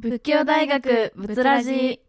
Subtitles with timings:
[0.00, 2.00] 仏教大学仏ラジ。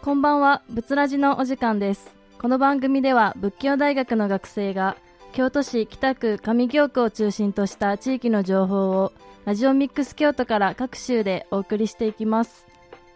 [0.00, 2.14] こんばんは仏ラジのお時間です。
[2.38, 4.96] この番組では仏教大学の学生が
[5.32, 9.12] 京都市北区上京区を中心とした地域の情報を
[9.44, 12.64] ラジオミックス京都から各週でお送りしていきます。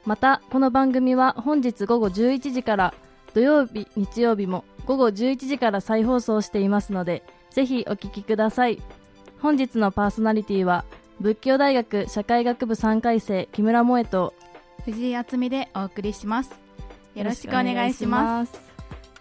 [0.05, 2.95] またこの番組は本日午後11時から
[3.33, 8.83] 土曜日日曜日も午後11時から再放送していますのでぜひお聞きください。
[9.41, 10.85] 本日のパーソナリティは
[11.21, 14.35] 仏教大学社会学部3回生木村萌と
[14.85, 16.51] 藤井敦美でお送りします。
[17.15, 18.53] よろしくお願いします。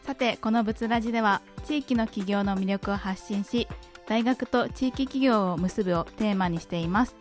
[0.04, 3.68] さてこの仏ラジでは地域の企業の魅力を発信し
[4.08, 7.16] 大学と地域企業を結ぶをテーマにしています。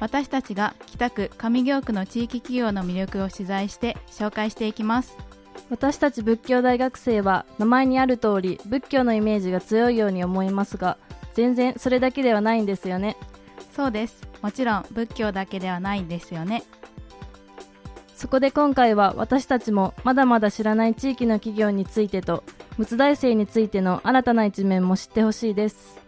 [0.00, 5.16] 私たちが北区上京区の地域企業の魅力を取材して紹介していきます。
[5.68, 10.96] 私たち仏教大学生は名前にある通り仏教のイメージが強いように思いますが
[11.34, 13.16] 全然それだけではないんですよね。
[13.72, 14.26] そうです。
[14.42, 16.62] もちろん仏教だけではないんですよね。
[18.20, 22.44] そこで今回は私たちもまだまだ知らない地域の企業についてと
[22.76, 25.98] 仏大生についての新たな一面も知ってほしいです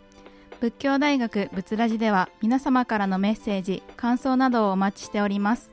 [0.63, 5.73] 仏教大学仏ラジでは皆様からのメッセージ感想などをお待ちしております。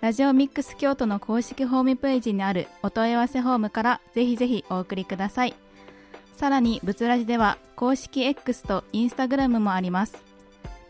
[0.00, 5.54] ラジオミックス京都の公式ホームページにあるお問い合わせフォームからぜひぜひお送りください。
[6.32, 10.16] さらに仏ラジでは公式 X とインスタグラムもあります。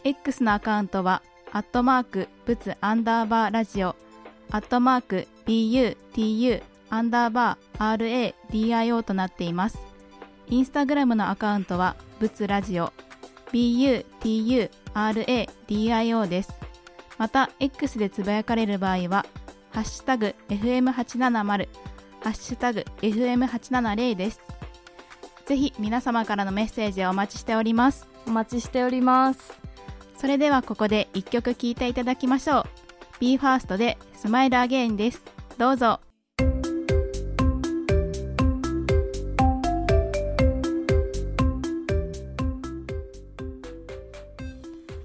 [0.05, 3.97] X のアカウントはアットマーク仏アンダーバーラジオ。
[4.53, 9.79] アットマーク BUTU アンダーバー RADIO となっています。
[10.47, 12.93] インスタグラムのアカウントは、ブツラジオ、
[13.55, 14.19] BUTURADIO
[16.29, 16.53] です。
[17.17, 19.25] また、X でつぶやかれる場合は、
[19.71, 21.69] ハッシュタグ FM870、
[22.21, 24.41] ハッシュタグ FM870 です。
[25.47, 28.09] ぜひ皆様からのメッセージをお待ちしております。
[28.27, 29.53] お待ちしております
[30.17, 32.65] それではここで一曲聴いていただきましょう。
[33.21, 35.23] BE:FIRST でスマイルアゲインです。
[35.59, 36.01] どうぞ。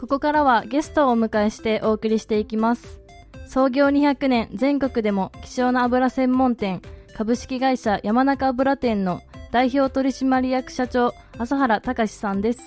[0.09, 3.00] ここからはゲストをお迎えしてお送りしていきます。
[3.47, 6.81] 創業200年全国でも希少な油専門店
[7.16, 9.22] 株式会社山中油店の
[9.52, 12.59] 代表取締役社長朝原隆さんです。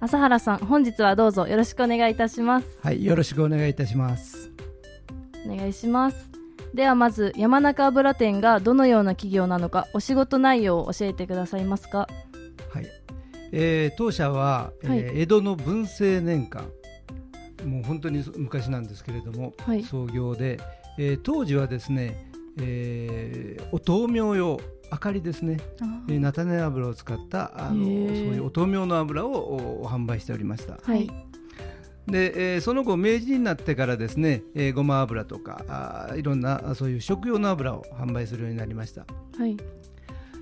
[0.00, 2.66] 朝原さん本日はどうぞよろしくお願いいたします。
[2.82, 4.52] はい、よろしくお願いいたします。
[5.46, 6.28] お願いします。
[6.74, 12.00] ではまず山中油店がどのような企業なのかお仕事内容を教えてくださいますか？
[12.00, 12.33] はい、
[13.56, 15.20] えー当社は、えーはい。
[15.22, 16.64] 江戸の文政年間、
[17.64, 19.82] もう本当に昔なんですけれども、はい。
[19.84, 20.58] 創業で、
[20.98, 24.60] えー当時はですね、えーお灯明用
[24.92, 25.58] 明かりですね、
[26.08, 30.78] えー菜種油を使ったあのそういうお灯明の油をお販売しておりました。
[30.82, 31.08] はい。
[32.06, 39.06] で、えーその後明治になってからですね、えーごま油とかあーいろんなあそういう食用の油を販売するようになりました。
[39.38, 39.56] はい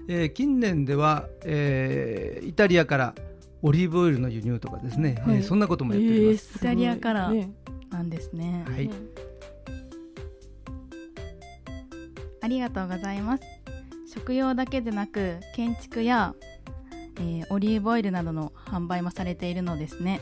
[0.08, 3.14] えー近年では、えーイタリアから
[3.62, 6.56] オリーブオイルの輸入とかですね、はいえーそんなこともやっております。
[6.56, 7.52] イタリアからね
[7.90, 8.64] なんですね。
[8.68, 8.90] はい、
[12.40, 13.44] ありがとうございます。
[14.12, 16.34] 食用だけでなく、建築や、
[17.18, 20.20] えーオリーブオイルなどの販売もされているのですね。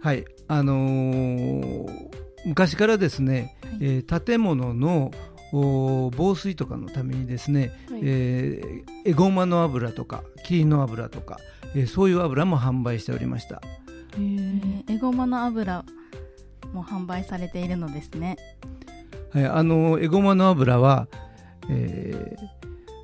[0.00, 2.08] はい、あのー
[2.46, 8.00] 昔からですね、はいえー建物のお防水とかのためにですね、はい。
[8.02, 11.38] えーエゴマの油とか霧の油とか、
[11.74, 13.62] えーそういう油も販売しておりました。
[14.18, 15.84] エゴマの油
[16.72, 18.36] も販売されているのですね。
[19.32, 21.06] はい、あのエゴマの油は、
[21.70, 22.36] え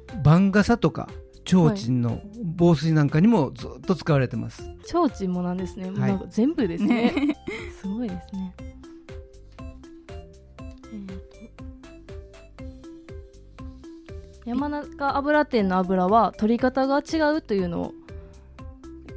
[0.09, 1.09] ー、番傘とか
[1.47, 2.23] 提灯の
[2.57, 4.63] 防水なんかにもずっと使われてます。
[4.87, 7.13] 提灯もなんですね、いなんか全部ですね。
[7.81, 8.55] すごいですね
[14.45, 17.93] 山中油店の油は取り方が違うというのを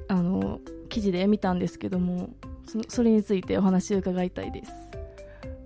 [0.08, 0.60] あの
[0.90, 2.30] 記事で見たんですけども
[2.66, 4.72] そそれについてお話を伺いたいです。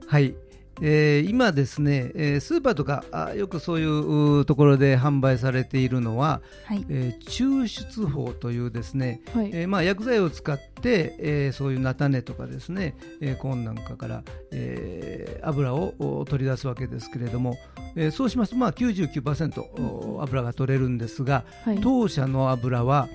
[0.07, 0.35] はい、
[0.81, 6.85] えー今ですね、えースーパーとかあよくそういううところで販売されているのは、はい。
[6.89, 17.57] えー抽出法というですね、はい、えーまあ、薬剤を使って、えーそういう菜種とかですね、えーコーンなんかから、えー油をお取り出すわけですけれども、
[17.95, 21.79] えーそうしますと、まあ、99%お油が取れるんですが、はい。
[21.81, 23.07] 当社の油は、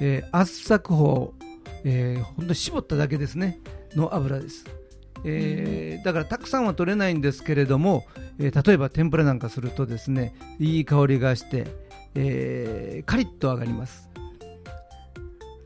[0.00, 1.34] えー圧搾法、
[1.84, 3.60] えー、ほんと絞っただけですね
[3.94, 4.64] の油です。
[5.24, 8.04] えーだからたくさんは取れないんですけれども、
[8.38, 11.66] えー例えば天ぷらなんかするとですねいい香りがして、
[12.14, 14.08] えーカリッと揚がります。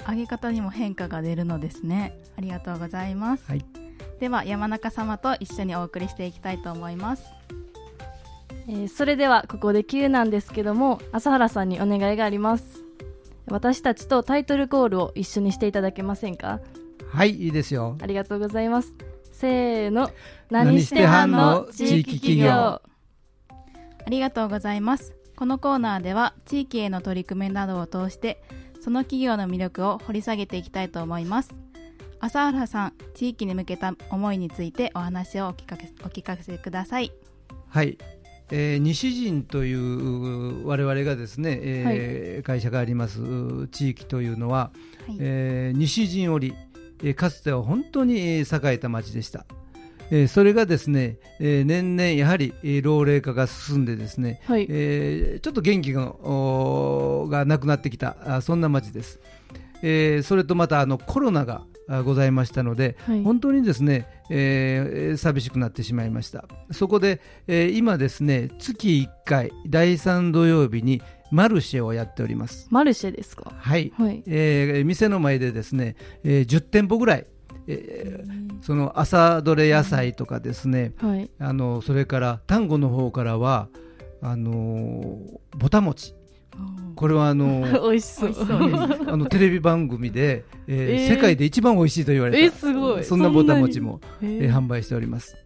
[0.06, 2.18] 揚げ方にも変化が出るのですね。
[2.36, 3.64] ありがとうございます、はい。
[4.20, 7.24] では山中様と一緒にお送りしていきたいと思います
[8.66, 12.84] えーそれではここで急なんですけども朝原さんにお願いがあります。
[13.46, 16.60] 私たちとタイトルコールを一緒にしていただけませんか？
[17.08, 17.98] はいいいですよ。
[18.00, 18.94] ありがとうございます。
[19.32, 20.10] せーの。
[20.50, 22.50] 何してはんの地域企業。
[22.50, 22.80] あ
[24.08, 25.14] りがとうございます。
[25.36, 28.42] このコーナーでは地域への取り組みなどを通して
[28.80, 31.50] その企業の魅力を掘り下げていきたいと思います。
[32.20, 37.12] 朝原さん地域に向けた思いについてお話をお聞かせお聞かせください。
[37.68, 37.98] はい、
[38.50, 43.20] えー西陣という我々がですね、えー会社があります
[43.68, 44.70] 地域というのは、
[45.06, 46.54] はいえー西陣織、
[47.02, 49.46] えーかつては本当にえー栄えた町でした。
[50.10, 56.12] えーそれがですね、えー年々やはりえー老齢化が進んでですね、はいえーちょっと元気が
[57.28, 59.20] がなくなってきたあそんな町です。
[59.82, 61.73] えーそれとまたあのコロナがあ
[62.04, 63.22] ございましたので、はい。
[63.22, 66.46] 本当にですね、えー寂しくなってしまいました。
[66.70, 72.66] そこで、えー今ですね月1回第3土曜日にマルシェをやっております。
[72.70, 73.52] マルシェですか？
[73.56, 74.22] はい、はい。
[74.26, 77.26] えー店の前でですね、えー10店舗ぐらい、
[77.66, 78.62] えー。
[78.62, 81.30] その朝どれ野菜とかですね、はい。
[81.38, 83.68] あのそれから丹後の方からは
[84.22, 86.14] あのーぼた餅
[86.96, 88.34] これはあのー 美味しそう。
[89.10, 91.14] あのテレビ番組で、えーえー。
[91.14, 93.04] 世界で一番美味しいと言われた、えすごい。
[93.04, 94.52] そんなぼた餅も、ええー。
[94.52, 95.36] 販売しております、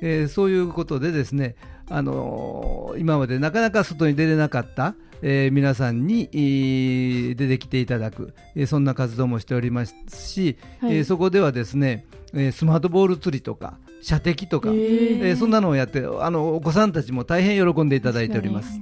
[0.00, 1.56] えーそういうことでですね、
[1.90, 10.96] あのー今までなかなか外に出れなかった、えー皆さんに、えー出てきていただく、えーそんな活動もしておりますし、はい。
[10.96, 15.26] えーそこではですね、えースマートボール釣りとか射的とか、えー。
[15.28, 18.80] えーそんなのをやってあのお子さんたちも大変喜んでいただいております。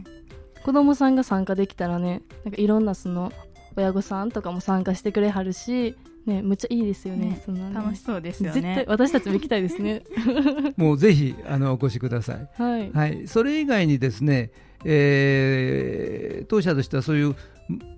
[0.64, 3.32] 子供さんが参加できたらねなんかいろんなその
[3.76, 7.30] 親御さんとかも参加してくれはるしねむっちゃいいですよね。
[7.30, 7.74] ねそんなね。
[7.74, 10.02] 楽しそうですよ絶対ね私たちも行きたいですね。
[10.76, 12.48] もうぜひあのお越しください。
[12.62, 12.92] はい。
[12.92, 14.50] はい、それ以外にですね、
[14.84, 17.34] えー当社としてはそういう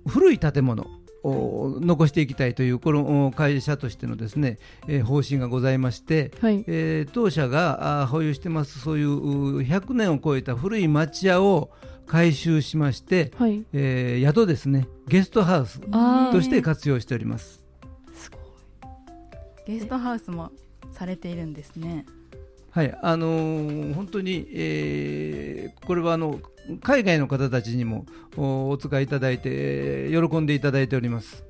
[0.06, 0.86] 古い建物
[1.22, 4.58] を残していきたいというこの会社としてのですね、
[4.88, 6.64] えー方針がございまして、はい。
[6.66, 11.70] えー当社が保有してますそういうう100年を超えた古い町屋を
[12.06, 13.64] 改修しまして、はい。
[13.72, 14.86] えー宿ですね。
[15.08, 17.62] ゲストハウスとして活用しております。
[18.14, 18.40] すごい。
[19.66, 20.52] ゲストハウスも
[20.92, 22.06] されているんですね。
[22.70, 26.40] はい、あのー本当に、えーこれはあの
[26.82, 28.06] 海外の方たちにも
[28.36, 31.44] おお使いいただいて、えー喜んでいただいております。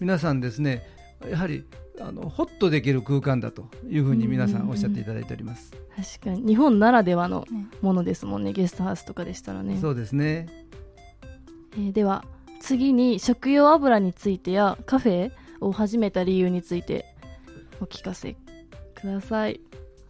[0.00, 0.82] 皆さんですね、
[1.28, 1.64] やはり
[2.00, 5.72] あのホッとできる空間だというふうに皆さんおっしゃっていただいております。
[5.96, 10.48] 確かに日本ならではのねものですもんねゲストハウスとかでしたらねそうですね。
[11.76, 12.24] えーでは
[12.60, 17.04] 次に食用油についてやカフェを始めた理由について
[17.80, 18.36] お聞かせ
[18.94, 19.60] ください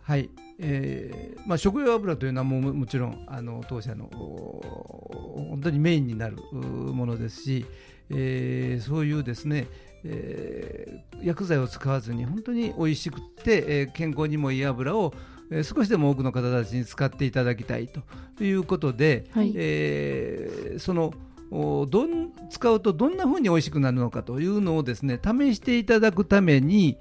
[0.02, 7.66] はい、えーまあ、食用油というのはもうもちろんあの当社のお本当にメインになるうものですし、
[8.10, 9.66] えーそういうですね、
[10.04, 15.12] えー薬剤を使わずに本当に美味しくって、えー健康にもいい油を、
[15.50, 19.52] えー少しでも多くの方たちに使っていただきたいということで、はい。
[19.54, 21.12] えーその
[21.50, 26.96] おどん使うとどんな風に美味しくなるのかというのをですね試していただくために、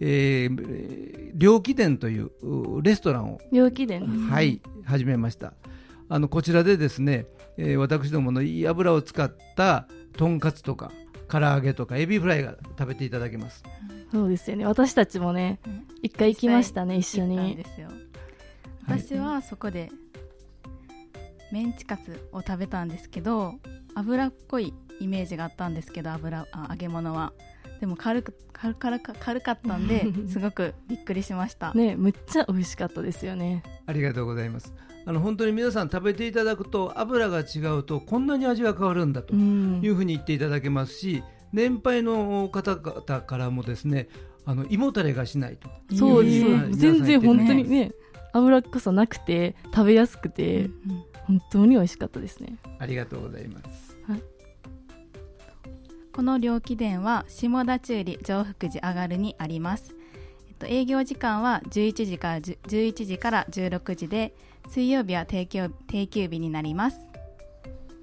[0.00, 5.54] えー、猟奇殿といううレストランを、病気伝です、はい、始めました。
[6.08, 9.86] あのこちらでですね、えー私どものいい油を使った
[10.16, 10.92] とんかつとか
[11.28, 13.62] 唐揚げとかエビフライが食べていただけます。
[14.12, 14.66] そうですよね。
[14.66, 15.86] 私たちもねうん。
[16.02, 17.56] 一回行きましたね一緒に。
[17.56, 17.88] ですよ。
[17.88, 18.04] はい
[18.86, 19.90] 私はそこで
[21.50, 23.54] メンチカツを食べたんですけど
[23.94, 27.32] 脂っこいイメージがあったんですけど油あ揚げ物は
[27.84, 33.62] でも軽く軽軽か軽かったんで すごくびっくりしました、ねむっちゃ美味しかったですよね。
[33.84, 34.72] ありがとうございます。
[35.04, 39.80] あの本当に皆さん食べていただくと油が違うとこんなに味が変わるんだとうん。
[39.82, 41.22] いうふうに言っていただけますし
[41.52, 44.08] 年配の方々からもですね
[44.46, 45.68] あの胃もたれがしないと。
[45.94, 46.74] そうです、はい。
[46.74, 47.92] 全然本当にねね。
[48.32, 52.58] 脂っこさなくて食べやすくて、うん本当に美味しかったですね。
[52.78, 53.96] ありがとうございます
[56.14, 59.96] この料金殿は下田中里上福寺上がるにあります、
[60.48, 64.32] えっと、営業時間は11時から10 11時から16時で
[64.68, 67.00] 水曜日は定休定休日になります。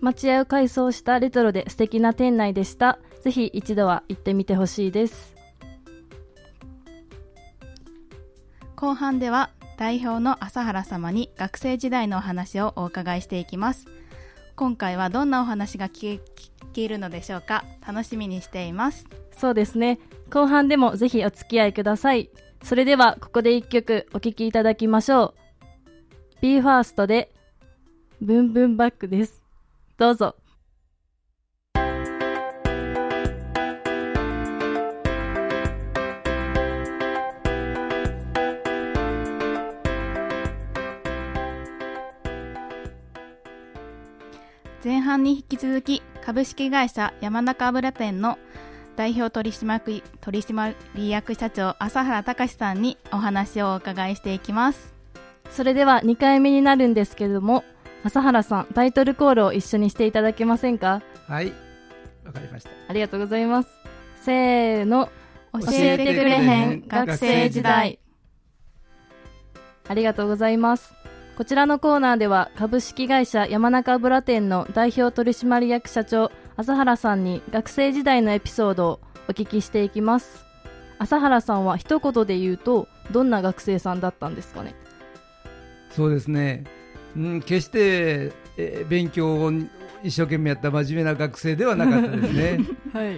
[0.02, 3.00] 町屋を改装したレトロで素敵な店内でした。
[3.22, 5.36] ぜひ一度は行ってみてほしいです。
[8.76, 13.86] 後半では代表の朝原様に学生時代のお話をお伺いしていきます
[14.62, 16.20] 今回はどんなお話が聞
[16.72, 17.66] けるのでしょうか？
[17.84, 19.08] 楽しみにしています。
[19.36, 19.98] そうですね。
[20.30, 22.30] 後半でもぜひお付き合いください。
[22.62, 25.34] それではここで一曲お聴きいただきましょ
[26.40, 26.46] う。
[26.46, 27.34] BE:FIRST で
[28.22, 29.42] ブンブンバックです。
[29.98, 30.36] どうぞ。
[45.02, 48.38] 前半に引き続き株式会社山中油店の
[48.96, 54.94] 代表取締取締役社長朝原隆さんにお話をお伺いしていきます。
[55.50, 57.64] それでは2回目になるんですけれども
[58.04, 61.02] 朝原さんタイトルコールを一緒にしていただけませんか？
[61.28, 61.52] はい
[62.24, 62.70] わかりました。
[62.88, 63.70] ありがとうございます。
[64.18, 65.10] せーの。
[65.54, 67.98] 教えてくれへん学生時代。
[69.88, 70.94] ありがとうございます
[71.38, 80.46] こちらのコーナーでは株式会社山中油店の代表取締役社長朝原さんに学生時代のエピソードをお聞きしていきます。
[81.00, 84.76] 朝原さんは一言で言うとどんな学生さんだったんですかね？
[85.90, 86.64] そうですね、
[87.18, 89.52] うん、決して、えー、勉強を
[90.04, 92.60] 一生懸命やった真面目な学生ではなかったですね。
[92.94, 93.18] はい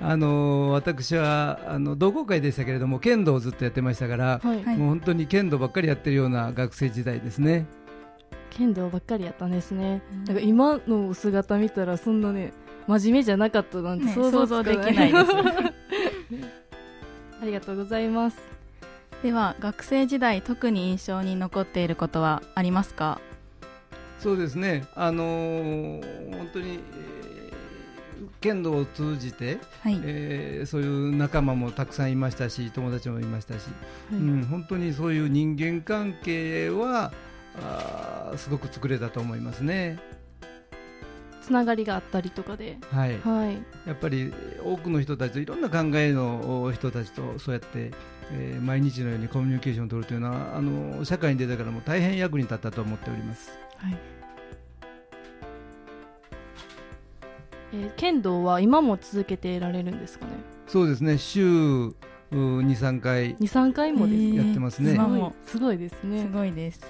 [0.00, 7.66] あの私はあの同好会でしたけれども剣道をずっとやってましたから、はい、もう本当に剣道ばっかりやってるような学生時代ですね。
[8.50, 12.52] 剣道ばっかりやったんですね、うん、なんか今の姿見たらそんなね
[12.86, 15.24] 真面目じゃなかったなんて想像できないです、
[17.42, 18.38] ありがとうございます。
[19.22, 23.20] では学生時代特に印象に残っていることはありますか？
[24.20, 24.84] そうですね。
[24.94, 26.78] あのー、本当に、
[28.40, 33.66] 剣道を通じて、はい、えー、そういう仲間もたくさんいましたし友達もいましたし、
[34.10, 37.12] はい、うん、本当にそういう人間関係は
[37.62, 39.98] あすごく作れたと思いますね。
[41.48, 43.54] つながりがあったりとかで、はい、はい、
[43.86, 47.90] やっぱり多くの人たちといろんな考えの人たちとそうやって、
[48.32, 53.50] えー、毎日のようにコミュニケーションを取るというのはあの社会に出てからも大変役に立ったと思っております。
[53.76, 54.17] はい
[57.72, 60.32] えー、剣道は今も続けてられるんですかね？
[60.66, 61.18] そうですね。
[61.18, 61.92] 週
[62.30, 66.22] 二三回二三回もですやってますね、すごいすごいですね。
[66.22, 66.80] すごいです。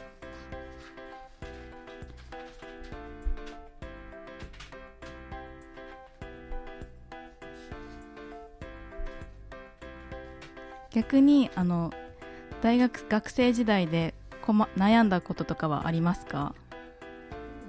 [10.91, 11.93] 逆にあの
[12.61, 16.55] 大学学生時代でこま悩んだこととかはありますか？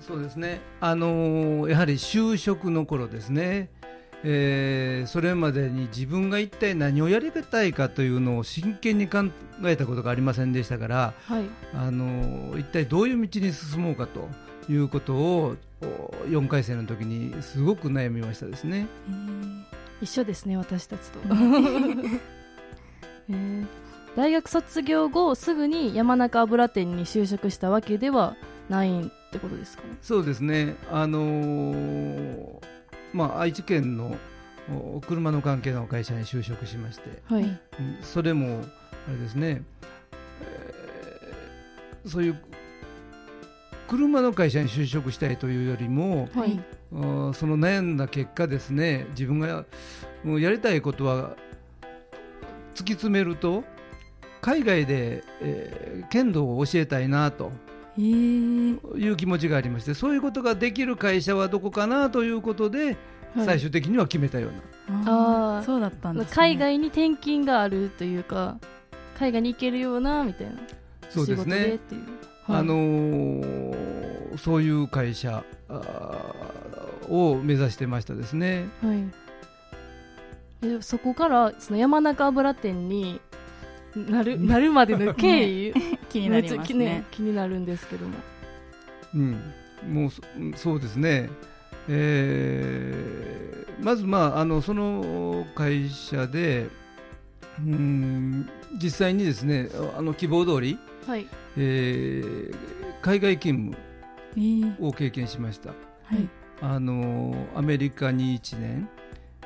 [0.02, 3.70] そうですね、あのー、やはり就職の頃ですね、
[4.24, 9.26] えー、それまでに自分が一体何をやりたいかというのを真剣に考
[9.66, 14.28] えたことがありませんでしたから、はい、あのー、一体どういう道に進もうかと
[14.72, 15.56] いうことを
[16.28, 18.88] 4回生の時にすごく悩みましたですね。
[20.02, 21.20] 一緒ですね私たちと、
[23.30, 23.66] えー、
[24.16, 28.36] 大学卒業後すぐに山中油店に就職したわけでは
[28.70, 29.84] ないんってことですか？
[29.84, 29.90] ね。
[30.02, 30.76] そうですね。
[30.92, 32.60] あのー、
[33.14, 34.18] まあ愛知県の
[35.08, 37.60] 車の関係の会社に就職しまして、はい、
[38.02, 38.62] それも
[39.08, 39.64] あれですね、
[40.42, 42.40] えー、そういう
[43.88, 46.60] 車の会社に就職したいというよりも、はい、
[46.92, 49.66] その悩んだ結果ですね自分が
[50.24, 51.36] もうやりたいことは
[52.76, 53.64] 突き詰めると
[54.42, 57.52] 海外で、えー、剣道を教えたいなと
[58.00, 62.98] いう気持ちがありましてそういうことができる会社はどこかなということで、
[63.36, 65.02] 最終的には決めたような。
[65.06, 68.58] ああそうだったんです、ね、海外に転勤があるというか
[69.20, 70.54] 海外に行けるようなみたいな。
[71.10, 71.58] そうですね。
[71.60, 72.02] でっていう、
[72.46, 75.44] はい、あのー、そういう会社
[77.10, 79.04] を目指してましたですね、はい、
[80.64, 83.22] えそこからその山中油店に
[83.96, 85.74] なる なるまでの経緯、
[86.10, 87.06] 気になりますね。
[87.12, 88.16] 気になるんですけども。
[89.16, 89.42] うん。
[89.88, 90.10] もう
[90.56, 91.30] そうですね。
[91.88, 96.68] えー、まずまああのその会社で
[97.58, 98.48] うん
[98.82, 100.78] 実際にですねあの希望通り、
[101.08, 101.28] はい。
[101.58, 102.56] えー、
[103.02, 103.74] 海外勤
[104.36, 105.72] 務を経験しました、
[106.12, 106.30] えー、はい、
[106.62, 108.88] あのアメリカに1年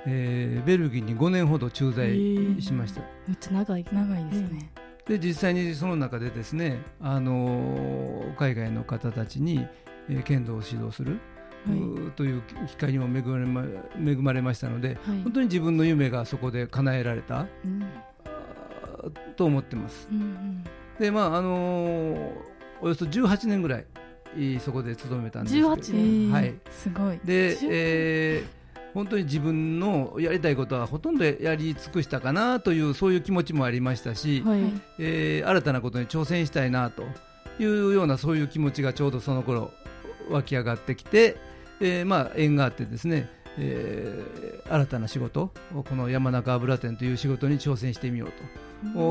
[0.06, 2.14] えー、ベルギーに5年ほど駐在
[2.62, 4.72] しました、えー、めっちゃ長い長いですね、
[5.08, 9.66] で実際にその中でですね、あのー、海外の方たちに、
[10.10, 11.20] えー、剣道を指導する、
[11.68, 11.74] は
[12.08, 13.64] い、という機会にも恵まれま
[14.12, 17.84] 恵まれましたので、はい、本当に自分の夢がそこで叶えられた、うん、
[19.36, 20.08] と思ってます。
[20.12, 20.64] うんうん。
[21.00, 23.86] でまああのーおよそ18年ぐらい
[24.60, 25.74] そこで勤めたんですけど。
[25.74, 26.32] 18年。
[26.32, 27.20] はい、すごい。
[27.24, 28.63] で18、えー
[28.94, 34.60] 本当に自分のやりたいことはほとんどやり尽くしたかなというそういう気持ちもありましたし、はい、
[35.00, 37.04] えー新たなことに挑戦したいなと
[37.60, 39.72] いうようなそういう気持ちがちょうどその頃
[40.30, 41.38] 湧き上がってきて、
[41.80, 48.36] えーまあ、縁があってですね、えー新たな仕事この山中油店という仕事に挑戦してみようと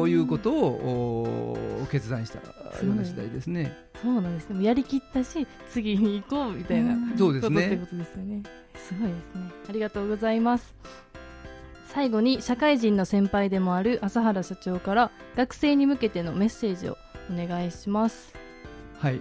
[0.08, 2.44] いうことをお決断したよ
[2.84, 3.76] うな次第ですね。
[4.02, 4.50] そうなんです。
[4.50, 8.42] ねやりきったし次に行こうみたいなうんそうですねことってことですよね。
[8.74, 9.50] すごいですね。
[9.68, 10.74] ありがとうございます。
[11.88, 16.96] 最後に社会人の先輩でもある朝原社長から学生に向けてのメッセージを
[17.30, 18.34] お願いします。
[18.98, 19.20] はい。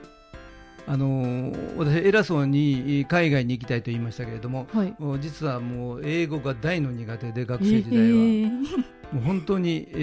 [0.88, 4.96] あのー私、偉そうに海外に行きたいと言いましたけれども、はい。
[5.20, 9.98] 実はもう英語が大の苦手で、学生時代は、えーもう本当に、え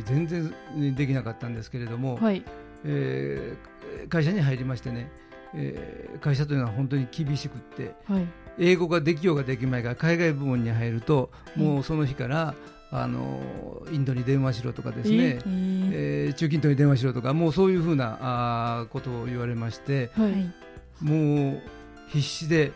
[0.00, 2.42] ー全然できなかったんですけれども、はい。
[2.84, 5.10] えー会社に入りましてね、
[5.54, 8.26] えー会社というのは本当に厳しくって、はい。
[8.58, 12.54] 英語ができようができまいが、海外部門に入ると、もうその日から、
[12.92, 16.34] あのインドに電話しろとかですね、えーえー。
[16.34, 20.52] 中近東に電話しろとか、もうそういうふうなあーことを言われまして、はいはい。
[21.00, 21.62] もう
[22.08, 22.70] 必死で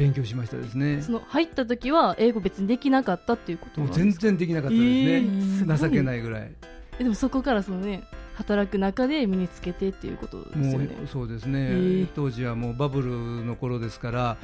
[0.00, 1.02] 勉強しましたですね。
[1.02, 6.50] その入った時は英語別にできなかったっていうこともうん全然できなかったですね、えー情けないぐらい。
[6.98, 8.04] えでもそこからそのね
[8.34, 14.36] 働く中で身につけてっていうことですもうよねそうですね、ー当時はもうバブルの頃ですから、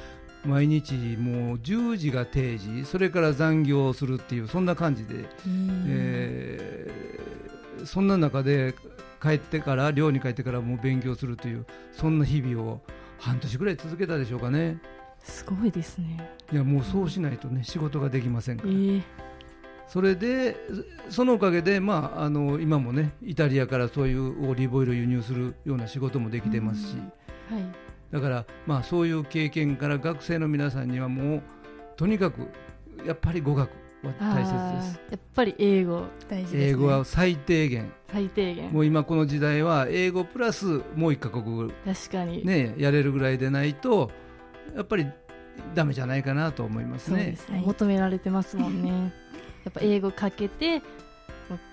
[0.44, 5.14] 毎日もう10時が定時、それから残業をするっていう、そんな感じで、
[5.46, 8.74] うんえーそんな中で
[9.22, 12.80] 帰ってから、寮に帰ってからもう勉強するという、そんな日々を
[13.18, 14.78] 半年ぐらい続けたでしょうかね。
[15.26, 16.30] すごいですね。
[16.52, 19.02] いやもうそうしないとね仕事ができませんから、えー
[19.88, 20.56] それで
[21.10, 27.62] そのおかげで、まあ、あの今もねイタリアからそういうオリーブオイルを輸入するような仕事もできてますし、はい。
[28.10, 31.42] だから、まあ、そういう経験から学生の皆さんにはもう
[31.96, 32.48] とにかく
[33.04, 33.70] やっぱり語学
[34.02, 35.00] は大切です。
[35.10, 36.04] やっぱり英語。
[36.28, 36.64] 大事です、ね。
[36.70, 37.92] 英語は最低限。
[38.10, 38.72] 最低限。
[38.72, 44.10] もう今この時代は英語プラスもう一カ国語、確かに、ね、やれるぐらいでないと
[44.74, 45.06] やっぱり
[45.74, 47.16] ダメじゃないかなと思いますね。
[47.16, 49.12] そうですね、はい求められてますもんね。
[49.64, 50.80] やっぱ英語かけて、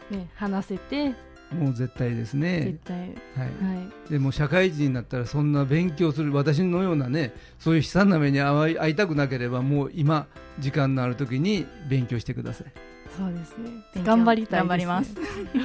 [0.10, 1.13] ね、話せて。
[1.51, 2.62] もう絶対ですね。
[2.65, 2.79] 絶。
[2.86, 3.08] 対、はい。
[3.08, 4.12] はい。
[4.12, 10.25] でも社会人になったらそんな勉強する私のようなねそういう悲惨な目に遭い遭いたくなければもう今
[10.60, 12.67] 時間のある時に勉強してください。
[13.15, 13.69] そうですね。
[14.03, 15.15] 頑張りたいです、ね、頑張ります。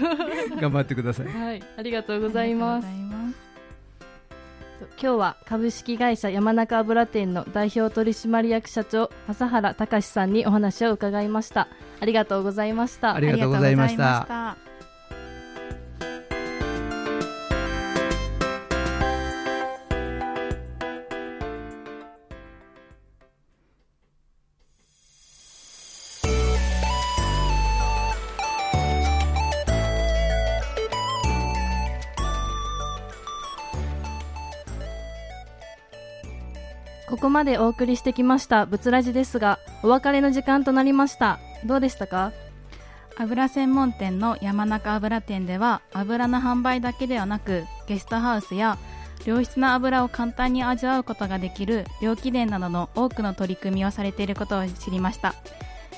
[0.61, 1.27] 頑張ってください。
[1.27, 1.63] はい。
[1.79, 3.48] ありがとうございます
[5.01, 11.69] 今日は株式会社山中油店の代表取締役社長朝原隆さんにお話を伺いました。
[12.01, 13.15] ありがとうございました。
[13.15, 14.68] ありがとうございました
[37.39, 41.39] までお送りしてきましたブツラジですがお別れの時間となりました。
[41.65, 42.33] どうでしたか？
[43.17, 48.77] 油専門店の山中油店では油の販売だけではなくゲストハウスや
[49.25, 55.37] 良質な油を簡単に味わうことができる料金店などの多くの取り組みをされていることを知りました。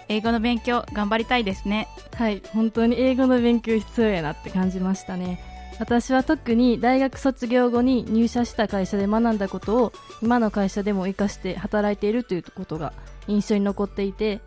[0.09, 1.88] 英語の勉強頑張りたいですね。
[2.16, 5.40] はい本当に英語の勉強必要やなって感じましたね
[5.80, 12.92] 私は特に大学卒業後に入社した会社で学んだことを今の会社でも活かして働いているということが
[13.28, 14.42] 印象に残っていて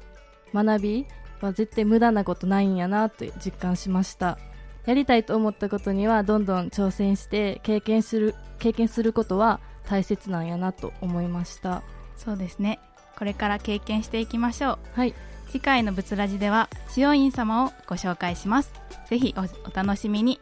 [0.53, 1.07] 学び
[1.41, 4.37] は絶対無駄なことないんやなと実感しました。
[4.85, 11.81] やりたいと思ったことにはどんどん挑戦して経験する経験することは大切なんやなと思いました。
[12.15, 12.79] そうですね。
[13.17, 14.79] これから経験していきましょう。
[14.93, 15.15] はい。
[15.49, 18.71] 次回のブツラジでは千代院様をご紹介します。
[19.09, 20.39] ぜひおお楽しみに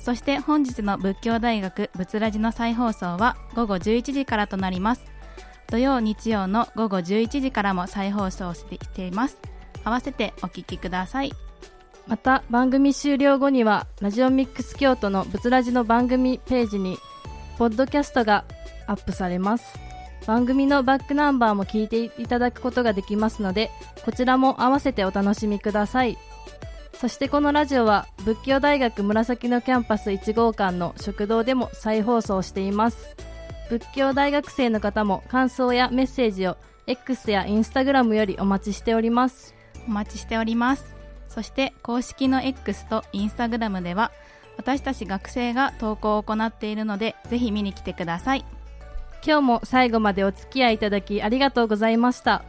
[0.00, 5.04] そして本日の仏教大学ブツラジの再放送は午後11時からとなります。
[5.70, 9.38] 土曜日曜の午後11時からも再放送しています。
[9.84, 11.32] 合わせてお聞きください。
[12.06, 16.98] また番組終了後にはラジオミックス京都のブツラジの番組ページに
[17.58, 18.44] ポッドキャストが
[18.86, 19.78] アップされます。
[20.26, 23.70] 番組のバックナンバーも聞いていただくことができますので
[24.04, 26.18] こちらも合わせてお楽しみください。
[27.00, 33.16] そしてこのラジオは仏教大学紫のキャンパス1号館の食堂でも再放送しています。
[33.70, 39.54] 仏教大学生の方も感想やメッセージを X や Instagram よりお待ちしております。
[39.88, 40.94] お待ちしております。
[41.30, 44.12] そして公式の X と Instagram では
[44.58, 48.44] 私たち学生が投稿を行っているのでぜひ見に来てください。
[49.24, 52.44] 今日も最後までお付き合いいただきありがとうございました。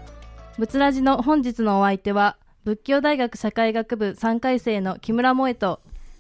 [0.58, 5.80] 仏ラジの本日のお相手は仏教大学社会学部3回生の木村萌と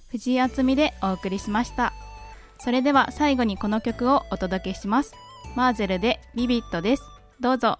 [0.10, 1.94] 藤井敦美でお送りしました。
[2.60, 5.14] それでは最後にこの曲をお届けします。
[5.56, 7.04] マーゼルでビビットです。
[7.40, 7.78] どうぞ。